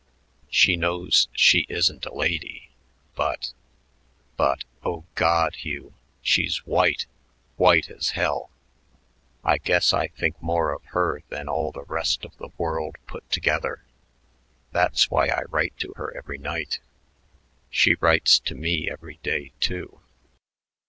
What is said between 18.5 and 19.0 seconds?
me